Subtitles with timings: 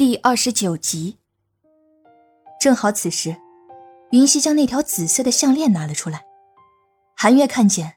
[0.00, 1.18] 第二十九集。
[2.58, 3.36] 正好此时，
[4.12, 6.24] 云溪将那条紫色的项链拿了出来。
[7.14, 7.96] 韩月看见，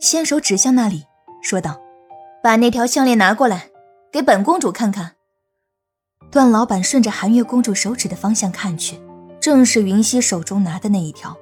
[0.00, 1.02] 先手指向那里，
[1.42, 1.80] 说道
[2.44, 3.70] ：“把那条项链拿过来，
[4.12, 5.16] 给本公主看看。”
[6.30, 9.00] 段老板顺着韩月公主手指的方向看去，
[9.40, 11.36] 正是云溪手中拿的那一条。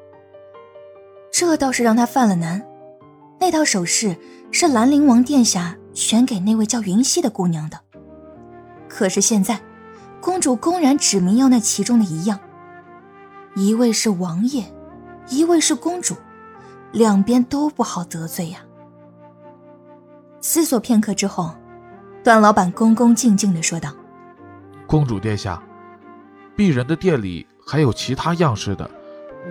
[1.30, 2.66] 这倒是让他犯了难。
[3.38, 4.16] 那套首饰
[4.50, 7.78] 是兰陵王殿下选给那位叫云溪的姑娘的，
[8.88, 9.60] 可是现在。
[10.20, 12.38] 公主公然指明要那其中的一样，
[13.54, 14.64] 一位是王爷，
[15.28, 16.14] 一位是公主，
[16.92, 18.58] 两边都不好得罪呀。
[20.40, 21.54] 思索片刻之后，
[22.22, 23.90] 段老板恭恭敬敬的说道
[24.86, 25.62] ：“公主殿下，
[26.56, 28.90] 鄙人的店里还有其他样式的，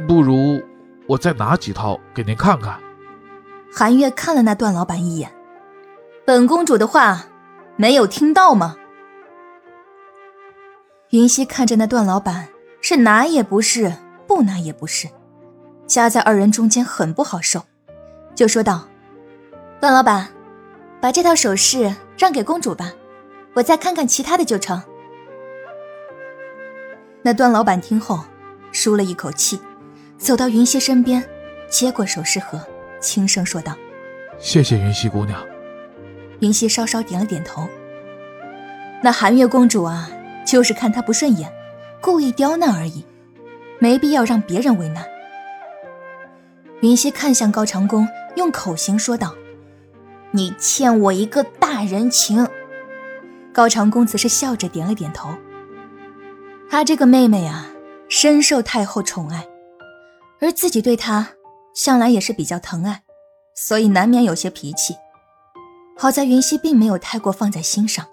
[0.08, 0.62] 不如
[1.08, 2.80] 我再拿几套给您看看。”
[3.74, 5.32] 韩月看了那段老板一眼
[6.26, 7.26] ：“本公主的话，
[7.76, 8.76] 没有听到吗？”
[11.10, 12.48] 云溪看着那段老板，
[12.82, 13.92] 是拿也不是，
[14.28, 15.08] 不拿也不是，
[15.88, 17.64] 夹在二人中间很不好受，
[18.36, 18.88] 就说道
[19.82, 20.28] ：“段老板，
[21.02, 22.94] 把这套首饰让给公主吧，
[23.56, 24.80] 我再看看其他的就成。”
[27.24, 28.24] 那段老板听后，
[28.72, 29.60] 舒了一口气，
[30.20, 31.28] 走到云溪身边，
[31.72, 32.62] 接过首饰盒，
[33.00, 33.76] 轻声说道
[34.38, 35.44] ：“谢谢云溪姑娘。”
[36.42, 37.68] 云溪稍稍点了点头。
[39.02, 40.08] 那寒月公主啊。
[40.50, 41.54] 就是看他不顺眼，
[42.02, 43.06] 故意刁难而已，
[43.78, 45.06] 没必要让别人为难。
[46.82, 49.36] 云溪看向高长恭，用口型说道
[50.34, 52.48] ：“你欠我一个大人情。”
[53.54, 55.30] 高长恭则是笑着点了点头。
[56.68, 57.68] 他这个妹妹啊，
[58.10, 59.48] 深受太后宠爱，
[60.42, 61.28] 而自己对她
[61.76, 63.04] 向来也是比较疼爱，
[63.54, 64.96] 所以难免有些脾气。
[65.96, 68.04] 好在云溪并没有太过放在心上。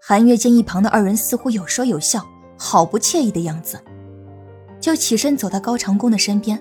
[0.00, 3.78] 韩月见一旁的二人似乎有说有笑，好不惬意的样子，
[4.80, 6.58] 就起身走到高长恭的身边。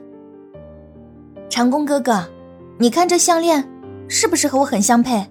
[1.49, 2.27] 长恭哥哥，
[2.77, 3.67] 你看这项链
[4.09, 5.25] 是不是和我很相配？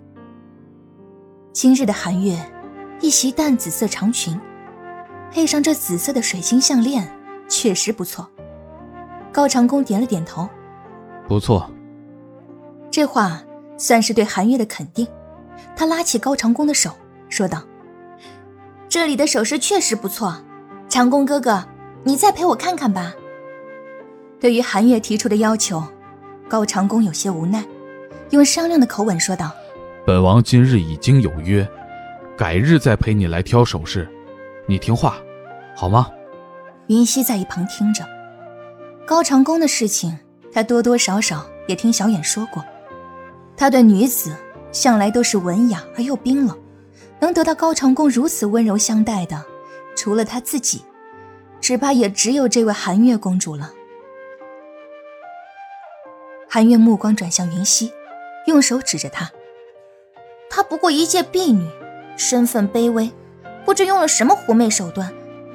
[1.52, 2.38] 今日的韩月，
[3.00, 4.38] 一袭淡紫色长裙，
[5.30, 7.06] 配上这紫色的水晶项链，
[7.48, 8.28] 确实不错。
[9.32, 10.48] 高长恭点了点头，
[11.28, 11.70] 不错。
[12.90, 13.42] 这话
[13.76, 15.06] 算是对韩月的肯定。
[15.74, 16.90] 他拉起高长恭的手，
[17.28, 17.62] 说道。
[18.88, 20.36] 这里的首饰确实不错，
[20.88, 21.64] 长工哥哥，
[22.04, 23.12] 你再陪我看看吧。
[24.40, 25.82] 对于韩月提出的要求，
[26.48, 27.64] 高长恭有些无奈，
[28.30, 29.50] 用商量的口吻说道
[30.06, 31.68] ：“本王今日已经有约，
[32.36, 34.08] 改日再陪你来挑首饰，
[34.66, 35.16] 你听话，
[35.74, 36.08] 好吗？”
[36.86, 38.04] 云溪在一旁听着，
[39.04, 40.16] 高长恭的事情，
[40.52, 42.64] 他多多少少也听小眼说过，
[43.56, 44.32] 他对女子
[44.70, 46.56] 向来都是文雅而又冰冷。
[47.18, 49.44] 能得到高长恭如此温柔相待的，
[49.96, 50.84] 除了他自己，
[51.60, 53.72] 只怕也只有这位寒月公主了。
[56.48, 57.92] 寒月目光转向云溪，
[58.46, 59.30] 用手指着她
[60.48, 61.68] ：“她不过一介婢女，
[62.16, 63.10] 身份卑微，
[63.64, 65.12] 不知用了什么狐媚手段，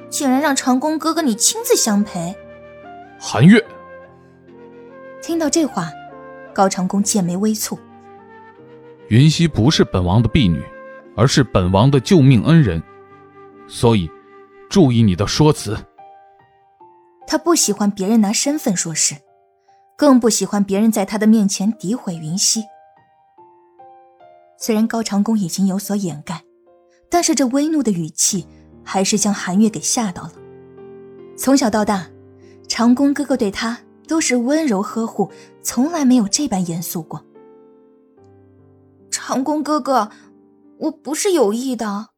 [0.10, 2.36] 竟然让长恭哥哥你亲自相陪。”
[3.20, 3.64] 寒月
[5.22, 5.92] 听到这话，
[6.54, 7.78] 高长恭剑眉微蹙
[9.08, 10.62] ：“云溪不是本王的婢女。”
[11.22, 12.82] 而是本王的救命恩人，
[13.68, 14.10] 所以
[14.72, 15.78] 注意你的说辞。
[17.28, 19.14] 他不喜欢别人拿身份说事，
[19.96, 22.64] 更不喜欢别人在他的面前诋毁云溪。
[24.58, 26.42] 虽然高长恭已经有所掩盖，
[27.08, 28.48] 但是这威怒的语气
[28.84, 30.32] 还是将韩月给吓到了。
[31.38, 32.08] 从小到大，
[32.68, 33.78] 长恭哥哥对他
[34.08, 35.30] 都是温柔呵护，
[35.62, 37.24] 从来没有这般严肃过。
[39.12, 40.10] 长恭哥哥。
[40.82, 42.16] 我不是有意的，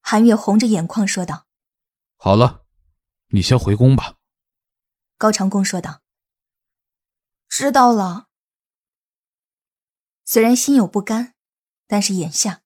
[0.00, 1.46] 韩月红着眼眶说道。
[2.16, 2.64] 好了，
[3.26, 4.16] 你先回宫吧。
[5.18, 6.00] 高长恭说道。
[7.46, 8.28] 知道了。
[10.24, 11.34] 虽然心有不甘，
[11.86, 12.62] 但是眼下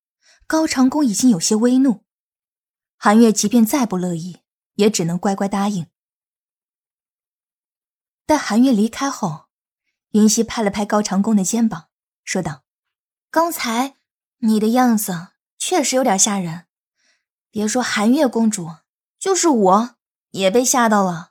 [0.47, 2.05] 高长恭已经有些微怒，
[2.97, 4.43] 韩月即便再不乐意，
[4.75, 5.91] 也只能乖乖答应。
[8.25, 9.49] 待韩月离开后，
[10.11, 11.89] 云溪拍了拍高长恭的肩膀，
[12.23, 12.63] 说道
[13.31, 13.97] ：“刚才。”
[14.45, 16.67] 你的样子确实有点吓人，
[17.51, 18.71] 别说寒月公主，
[19.17, 19.97] 就是我
[20.33, 21.31] 也被吓到了。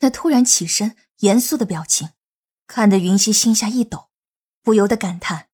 [0.00, 2.10] 那突然起身，严肃的表情，
[2.66, 4.10] 看得云溪心下一抖，
[4.62, 5.48] 不由得感叹：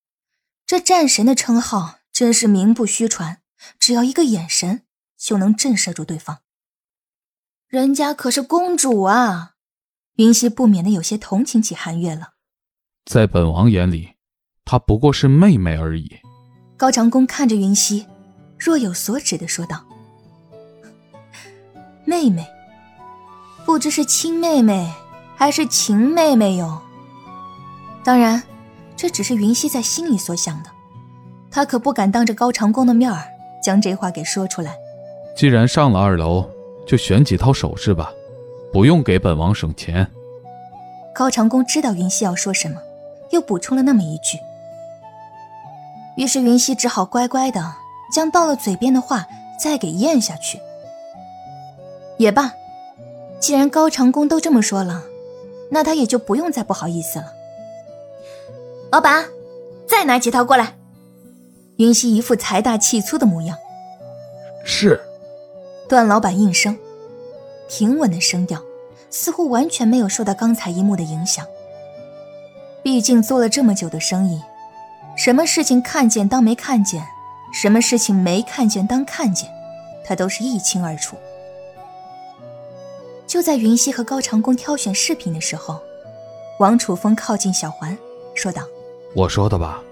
[0.66, 3.40] 这战神的称号真是名不虚传，
[3.78, 4.82] 只要一个眼神
[5.16, 6.42] 就能震慑住对方。
[7.68, 9.54] 人家可是公主啊！
[10.14, 12.34] 云溪不免的有些同情起寒月了。
[13.04, 14.16] 在本王眼里，
[14.64, 16.20] 她不过是妹妹而已。
[16.80, 18.06] 高长恭看着云溪，
[18.58, 19.84] 若有所指的说道
[22.06, 22.46] ：“妹妹，
[23.66, 24.90] 不知是亲妹妹
[25.36, 26.80] 还是情妹妹哟。
[28.02, 28.42] 当然，
[28.96, 30.70] 这只是云溪在心里所想的，
[31.50, 33.24] 她可不敢当着高长恭的面儿
[33.62, 34.74] 将这话给说出来。
[35.36, 36.48] 既然上了二楼，
[36.86, 38.10] 就选几套首饰吧，
[38.72, 40.10] 不用给本王省钱。”
[41.14, 42.80] 高长恭知道云溪要说什么，
[43.32, 44.38] 又补充了那么一句。
[46.16, 47.74] 于是云溪只好乖乖的
[48.12, 49.26] 将到了嘴边的话
[49.58, 50.58] 再给咽下去。
[52.18, 52.52] 也罢，
[53.38, 55.02] 既然高长恭都这么说了，
[55.70, 57.32] 那他也就不用再不好意思了。
[58.92, 59.24] 老板，
[59.88, 60.74] 再拿几套过来。
[61.76, 63.56] 云溪一副财大气粗的模样。
[64.64, 65.00] 是。
[65.88, 66.76] 段老板应声，
[67.68, 68.60] 平稳的声调，
[69.08, 71.46] 似乎完全没有受到刚才一幕的影响。
[72.82, 74.40] 毕竟做了这么久的生意。
[75.22, 77.06] 什么事情看见当没看见，
[77.52, 79.50] 什么事情没看见当看见，
[80.02, 81.14] 他都是一清二楚。
[83.26, 85.78] 就在云溪和高长恭挑选饰品的时候，
[86.58, 87.98] 王楚风靠近小环，
[88.34, 88.62] 说道
[89.14, 89.82] ：“我说的吧，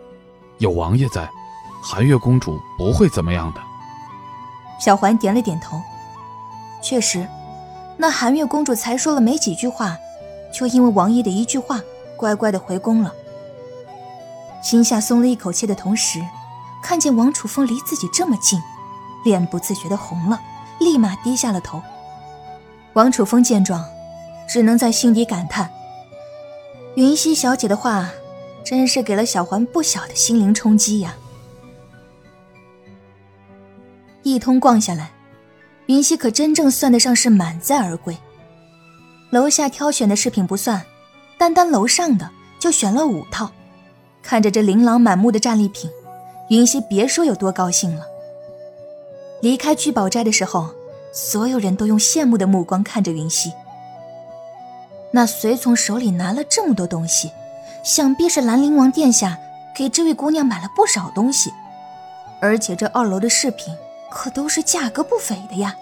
[0.61, 1.29] 有王爷在，
[1.83, 3.61] 寒月公主不会怎么样的。”
[4.81, 5.79] 小环点了点头，
[6.81, 7.29] 确实，
[7.99, 9.99] 那寒月公主才说了没几句话，
[10.55, 11.83] 就因为王爷的一句话，
[12.17, 13.13] 乖乖的回宫了。
[14.63, 16.21] 心下松了一口气的同时，
[16.83, 18.61] 看见王楚风离自己这么近，
[19.25, 20.41] 脸不自觉的红了，
[20.81, 21.83] 立马低下了头。
[22.95, 23.85] 王楚风见状，
[24.49, 25.71] 只能在心底感叹：
[26.97, 28.11] 云溪小姐的话，
[28.65, 31.15] 真是给了小环不小的心灵冲击呀。
[34.23, 35.11] 一通逛下来，
[35.87, 38.17] 云溪可真正算得上是满载而归。
[39.31, 40.85] 楼下挑选的饰品不算，
[41.39, 43.51] 单单楼上的就选了五套。
[44.23, 45.91] 看着这琳琅满目的战利品，
[46.49, 48.07] 云溪别说有多高兴了。
[49.41, 50.69] 离开聚宝斋的时候，
[51.13, 53.53] 所有人都用羡慕的目光看着云溪。
[55.11, 57.31] 那随从手里拿了这么多东西，
[57.83, 59.39] 想必是兰陵王殿下
[59.75, 61.51] 给这位姑娘买了不少东西，
[62.41, 63.75] 而且这二楼的饰品
[64.11, 65.75] 可都是价格不菲的呀。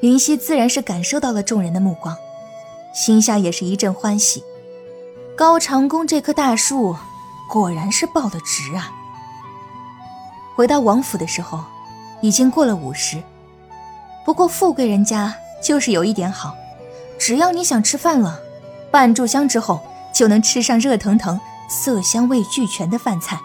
[0.00, 2.16] 云溪自然是感受到了众人的目光，
[2.94, 4.42] 心下也是一阵欢喜。
[5.36, 6.96] 高长恭这棵大树，
[7.46, 8.90] 果然是抱得直啊！
[10.54, 11.62] 回到王府的时候，
[12.22, 13.22] 已经过了午时。
[14.24, 16.56] 不过富贵人家就是有一点好，
[17.18, 18.40] 只要你想吃饭了，
[18.90, 19.78] 半炷香之后
[20.10, 23.38] 就能吃上热腾腾、色香味俱全的饭菜。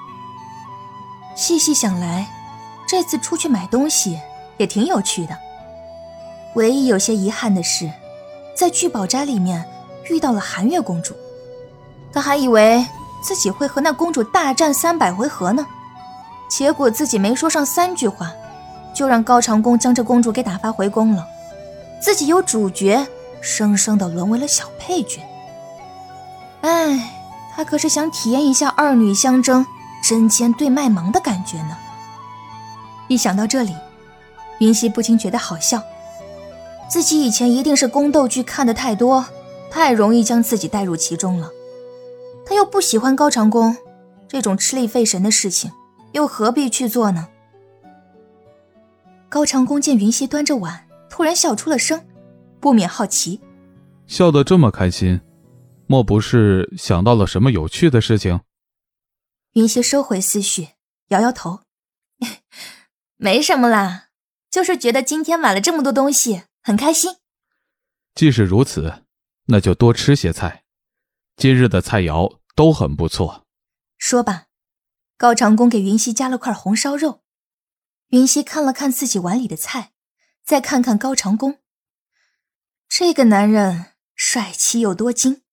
[1.36, 2.26] 细细想来，
[2.88, 4.18] 这次出去买东西
[4.56, 5.38] 也挺有趣的。
[6.56, 7.92] 唯一有些遗憾的是，
[8.56, 9.70] 在聚宝斋里面
[10.10, 11.14] 遇到了寒月公主。
[12.14, 12.86] 他还以为
[13.22, 15.66] 自己会和那公主大战三百回合呢，
[16.50, 18.32] 结果自己没说上三句话，
[18.94, 21.26] 就让高长恭将这公主给打发回宫了，
[22.02, 23.08] 自己由主角
[23.40, 25.22] 生生的沦为了小配角。
[26.62, 27.12] 哎，
[27.56, 29.66] 他可是想体验一下二女相争、
[30.04, 31.78] 针尖对麦芒的感觉呢。
[33.08, 33.76] 一想到这里，
[34.60, 35.82] 云溪不禁觉得好笑，
[36.90, 39.26] 自己以前一定是宫斗剧看的太多，
[39.70, 41.50] 太容易将自己带入其中了。
[42.52, 43.78] 他又不喜欢高长恭，
[44.28, 45.72] 这种吃力费神的事情，
[46.12, 47.30] 又何必去做呢？
[49.30, 52.06] 高长恭见云溪端着碗，突然笑出了声，
[52.60, 53.40] 不免好奇，
[54.06, 55.22] 笑得这么开心，
[55.88, 58.42] 莫不是想到了什么有趣的事情？
[59.54, 60.68] 云溪收回思绪，
[61.08, 61.62] 摇摇头，
[63.16, 64.08] 没什么啦，
[64.52, 67.16] 就是觉得今天买了这么多东西，很开心。
[68.14, 69.06] 既是如此，
[69.46, 70.66] 那就多吃些菜，
[71.38, 72.41] 今日的菜肴。
[72.56, 73.46] 都很不错。
[73.98, 74.48] 说吧，
[75.18, 77.24] 高长恭给云溪夹了块红烧肉。
[78.08, 79.94] 云溪看了看自己碗里的菜，
[80.44, 81.60] 再看看高长恭，
[82.90, 85.44] 这个男人帅气又多金，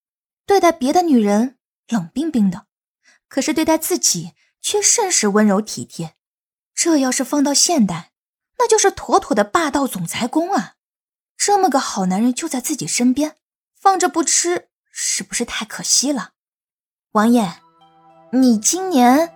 [0.45, 2.67] 对待别的女人冷冰冰的，
[3.27, 6.15] 可是对待自己却甚是温柔体贴。
[6.75, 8.11] 这要是放到现代，
[8.57, 10.75] 那就是妥妥的霸道总裁公啊！
[11.37, 13.37] 这么个好男人就在自己身边，
[13.79, 16.33] 放着不吃，是不是太可惜了？
[17.13, 17.43] 王爷，
[18.31, 19.31] 你今年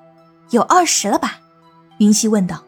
[0.51, 1.39] 有二十了吧？
[1.97, 2.63] 云溪问道。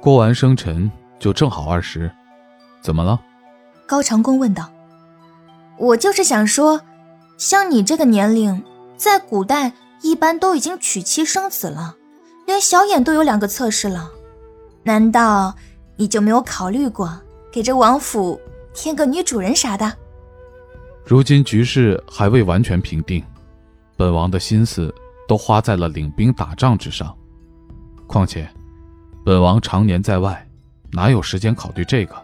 [0.00, 2.08] 过完生辰就正好二十，
[2.80, 3.18] 怎么了？
[3.84, 4.70] 高长恭问道。
[5.76, 6.80] 我就是想说，
[7.36, 8.62] 像你这个年龄，
[8.96, 11.96] 在古代一般都已经娶妻生子了，
[12.46, 14.08] 连小眼都有两个侧室了，
[14.84, 15.56] 难道
[15.96, 17.12] 你就没有考虑过
[17.50, 18.40] 给这王府
[18.72, 19.92] 添个女主人啥的？
[21.04, 23.20] 如今局势还未完全平定。
[23.98, 24.94] 本王的心思
[25.26, 27.12] 都花在了领兵打仗之上，
[28.06, 28.48] 况且
[29.24, 30.48] 本王常年在外，
[30.92, 32.14] 哪有时间考虑这个？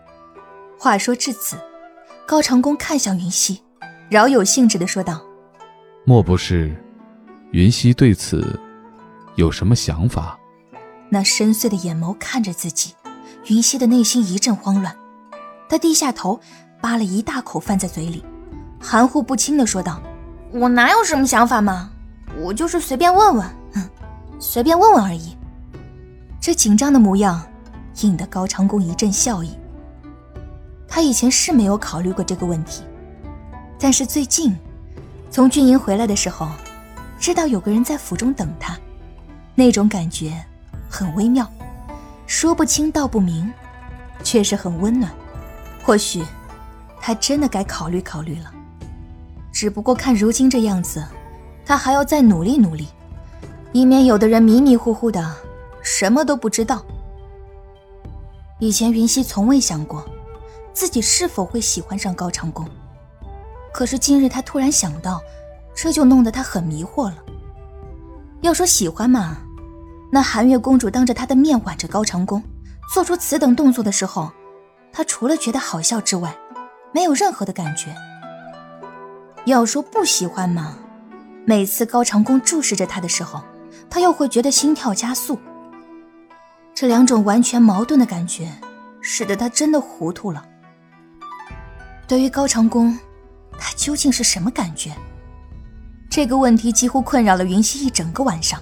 [0.79, 1.57] 话说至此，
[2.25, 3.61] 高长恭看向云溪，
[4.09, 5.21] 饶有兴致的说道
[6.07, 6.73] ：“莫不是，
[7.51, 8.57] 云溪对此
[9.35, 10.39] 有什么想法？”
[11.11, 12.95] 那深邃的眼眸看着自己，
[13.49, 14.97] 云溪的内心一阵慌乱。
[15.69, 16.39] 他低下头，
[16.81, 18.25] 扒了一大口饭在嘴里，
[18.81, 20.01] 含糊不清的说道
[20.57, 21.91] ：“我哪有什么想法嘛，
[22.39, 23.91] 我就是随便问问，嗯，
[24.39, 25.37] 随便问问而已。”
[26.41, 27.43] 这紧张的模样，
[28.03, 29.59] 引得高长恭一阵笑意。
[30.87, 32.85] 他以前是没有考虑过这个问题，
[33.81, 34.57] 但是最近，
[35.29, 36.49] 从军营回来的时候，
[37.19, 38.79] 知道有个人在府中等他，
[39.57, 40.41] 那种感觉
[40.89, 41.51] 很微妙，
[42.29, 43.53] 说不清道不明，
[44.23, 45.11] 却是很温暖。
[45.83, 46.25] 或许，
[47.01, 48.54] 他真的该考虑考虑了。
[49.65, 51.03] 只不过看如今这样子，
[51.65, 52.87] 他还要再努力努力，
[53.73, 55.35] 以免有的人迷迷糊糊的。
[55.81, 56.85] 什么都不知道。
[58.59, 60.07] 以前云溪从未想过，
[60.75, 62.69] 自己是否会喜欢上高长恭。
[63.73, 65.19] 可是今日他突然想到，
[65.75, 67.17] 这就弄得他很迷惑了。
[68.43, 69.39] 要说喜欢嘛，
[70.13, 72.43] 那寒月公主当着他的面挽着高长恭，
[72.93, 74.31] 做出此等动作的时候，
[74.93, 76.37] 他除了觉得好笑之外，
[76.93, 77.97] 没有任何的感觉。
[79.47, 80.77] 要说不喜欢嘛，
[81.45, 83.43] 每次高长恭注视着他的时候，
[83.91, 85.39] 他又会觉得心跳加速。
[86.75, 88.51] 这两种完全矛盾的感觉，
[89.01, 90.45] 使得他真的糊涂了。
[92.09, 92.99] 对于高长恭，
[93.59, 94.93] 他究竟是什么感觉？
[96.09, 98.59] 这个问题几乎困扰了云溪一整个晚上，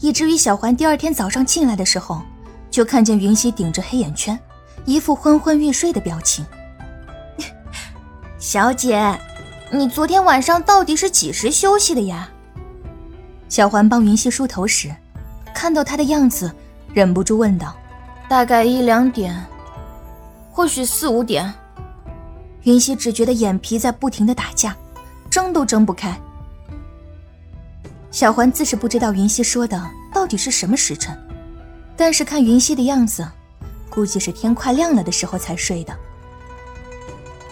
[0.00, 2.22] 以至于小环第二天早上进来的时候，
[2.70, 4.38] 就看见云溪顶着黑眼圈，
[4.84, 6.44] 一副昏昏欲睡的表情。
[8.38, 9.16] 小姐，
[9.74, 12.28] 你昨天晚上到底是几时休息的呀？
[13.48, 14.94] 小环帮云溪梳头时，
[15.54, 16.52] 看到她的样子。
[16.92, 17.74] 忍不住问道
[18.28, 19.34] ：“大概一两点，
[20.50, 21.50] 或许四五点。”
[22.64, 24.76] 云溪只觉得眼皮在不停的打架，
[25.30, 26.14] 睁都睁不开。
[28.10, 31.18] 小环自是不知道云溪说的到底是什么时辰，
[31.96, 33.26] 但是看云溪的样子，
[33.88, 35.96] 估计是天快亮了的时候才睡的。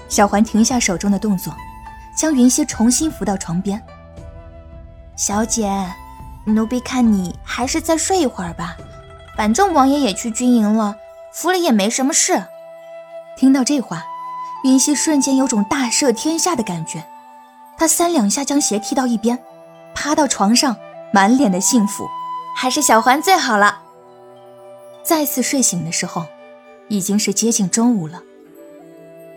[0.06, 1.50] 小环停下手中的动作，
[2.20, 3.82] 将云溪重新扶到床边。
[5.16, 5.70] 小姐，
[6.44, 8.76] 奴婢看你还是再睡一会儿吧。
[9.38, 10.94] 反正王爷也去军营了，
[11.32, 12.44] 府里也没什么事。
[13.38, 14.04] 听到这话，
[14.64, 17.02] 云溪瞬间有种大赦天下的感觉。
[17.78, 19.38] 她三两下将鞋踢到一边，
[19.94, 20.76] 趴到床上，
[21.14, 22.06] 满脸的幸福。
[22.54, 23.80] 还是小环最好了。
[25.02, 26.26] 再次睡醒的时候，
[26.88, 28.20] 已经是接近中午了。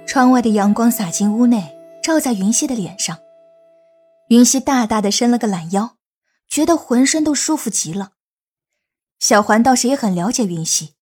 [0.06, 1.73] 窗外的阳光洒进屋内，
[2.04, 3.18] 照在云溪的脸上。
[4.28, 5.98] 云溪大大的伸了个懒腰，
[6.48, 8.12] 觉得浑身都舒服极了。
[9.20, 10.96] 小环倒是也很了解云溪，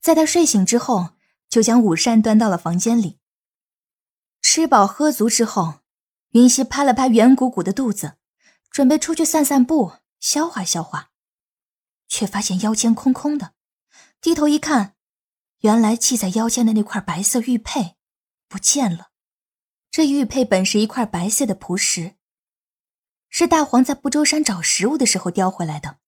[0.00, 1.10] 在她睡醒之后，
[1.48, 3.18] 就将午膳端到了房间里。
[4.40, 5.80] 吃饱喝足之后，
[6.30, 8.14] 云溪拍了拍圆鼓鼓的肚子，
[8.70, 11.10] 准备出去散散步，消化消化，
[12.08, 13.54] 却发现腰间空空的。
[14.20, 14.94] 低头一看，
[15.60, 17.96] 原来系在腰间的那块白色玉佩
[18.48, 19.08] 不见了。
[19.96, 22.16] 这玉佩本是一块白色的蒲石，
[23.30, 26.00] 是大黄在不周山找食物的时候叼回来的。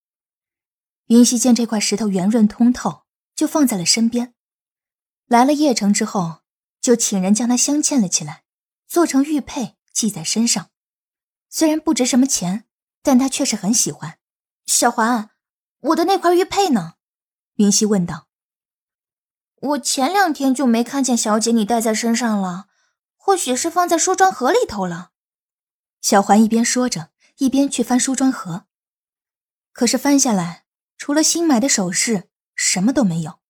[1.07, 3.05] 云溪见这块石头圆润通透，
[3.35, 4.35] 就放在了身边。
[5.27, 6.41] 来了邺城之后，
[6.83, 8.45] 就请人将它镶嵌了起来，
[8.87, 10.69] 做成玉佩系在身上。
[11.49, 12.67] 虽然不值什么钱，
[13.03, 14.19] 但他却是很喜欢。
[14.67, 15.31] 小环，
[15.81, 16.97] 我的那块玉佩呢？
[17.55, 18.27] 云溪问道。
[19.63, 22.68] 我前两天就没看见小姐你戴在身上了，
[23.29, 25.11] 或许是放在梳妆盒里头了。
[26.01, 28.65] 小环一边说着，一边去翻梳妆盒，
[29.71, 30.65] 可是翻下来。
[30.97, 33.41] 除了新买的首饰，什么都没有。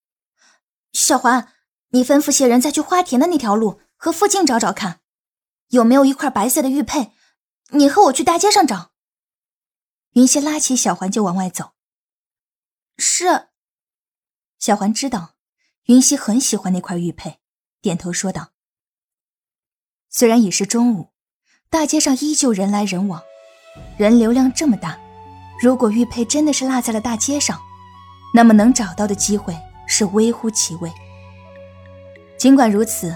[0.92, 1.52] 小环，
[1.90, 5.00] 你吩咐些人再去花田的那条路和附近找找看，
[5.68, 7.12] 有没有一块白色的玉佩。
[7.68, 8.90] 你和我去大街上找。
[10.14, 11.74] 云溪拉起小环就往外走。
[12.96, 13.50] 是。
[14.58, 15.36] 小环知道
[15.84, 17.38] 云溪很喜欢那块玉佩，
[17.80, 18.54] 点头说道。
[20.18, 21.10] 虽然已是中午，
[21.70, 23.22] 大街上依旧人来人往，
[23.96, 24.98] 人流量这么大。
[25.62, 27.56] 如果玉佩真的是落在了大街上，
[28.34, 29.56] 那么能找到的机会
[29.86, 30.90] 是微乎其微。
[32.36, 33.14] 尽管如此，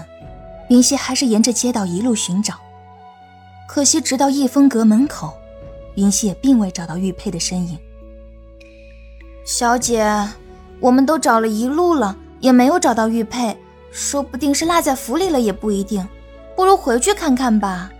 [0.69, 2.53] 云溪还是沿着街道一路寻找。
[3.67, 5.33] 可惜，直到逸风阁门口，
[5.95, 7.77] 云溪也并未找到玉佩的身影。
[9.45, 10.25] 小姐，
[10.79, 13.57] 我们都找了一路了，也没有找到玉佩，
[13.91, 16.07] 说不定是落在府里了，也不一定。
[16.55, 17.91] 不如回去看看吧。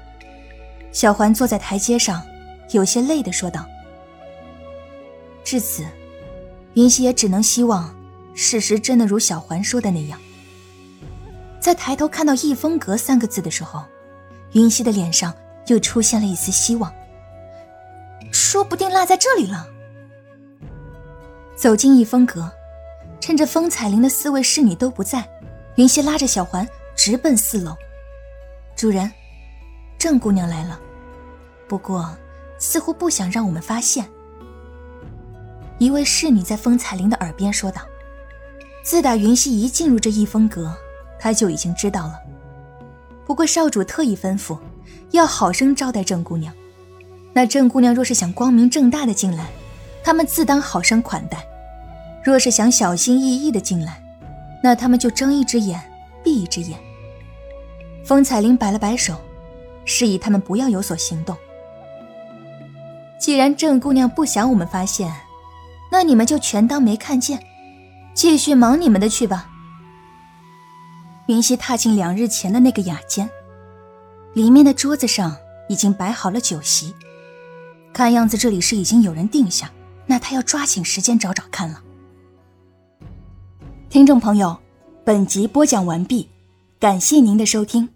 [0.92, 2.24] 小环坐在台阶上，
[2.72, 3.66] 有些累的说道。
[5.44, 5.84] 至此，
[6.74, 7.94] 云溪也只能希望
[8.34, 10.20] 事实真的如小环说的那样，
[11.60, 13.84] 在抬头看到“逸风阁”三个字的时候，
[14.54, 15.34] 云溪的脸上
[15.68, 16.94] 又出现了一丝希望。
[18.32, 19.68] 说不定落在这里了。
[21.56, 22.52] 走进逸风阁，
[23.20, 25.28] 趁着风彩玲的四位侍女都不在，
[25.76, 27.76] 云溪拉着小环直奔四楼。
[28.76, 29.10] 主人，
[29.98, 30.80] 郑姑娘来了，
[31.68, 32.16] 不过
[32.58, 34.06] 似乎不想让我们发现。
[35.78, 37.82] 一位侍女在风彩玲的耳边说道
[38.84, 40.76] ：“自打云溪一进入这逸风阁，
[41.20, 42.20] 她就已经知道了。
[43.26, 44.58] 不过少主特意吩咐，
[45.12, 46.54] 要好生招待郑姑娘。
[47.32, 49.48] 那郑姑娘若是想光明正大的进来，
[50.04, 51.38] 他们自当好生款待；
[52.24, 54.04] 若是想小心翼翼的进来，
[54.62, 55.82] 那他们就睁一只眼
[56.24, 56.78] 闭一只眼。”
[58.04, 59.16] 风彩玲摆了摆手，
[59.86, 61.36] 示意他们不要有所行动。
[63.20, 65.14] 既然郑姑娘不想我们发现，
[65.90, 67.42] 那你们就全当没看见，
[68.14, 69.50] 继续忙你们的去吧。
[71.28, 73.30] 云溪踏进两日前的那个雅间，
[74.34, 75.38] 里面的桌子上
[75.70, 76.94] 已经摆好了酒席，
[77.94, 79.72] 看样子这里是已经有人定下，
[80.06, 81.82] 那他要抓紧时间找找看了。
[83.90, 84.58] 听众朋友，
[85.06, 86.30] 本集播讲完毕，
[86.84, 87.88] 感谢您的收听。